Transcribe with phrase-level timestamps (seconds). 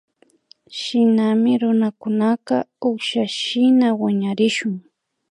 [0.79, 2.57] Shinami runakunaka
[2.89, 4.75] ukshashina wiñarishun